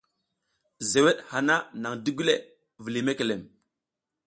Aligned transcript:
Zeweɗ 0.89 1.17
hana 1.31 1.55
naƞ 1.81 1.93
digule, 2.05 2.35
vuliy 2.81 3.03
mekelem. 3.07 3.41